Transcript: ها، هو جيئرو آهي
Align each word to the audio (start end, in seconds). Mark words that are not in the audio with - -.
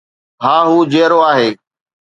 ها، 0.43 0.55
هو 0.69 0.79
جيئرو 0.91 1.19
آهي 1.31 1.49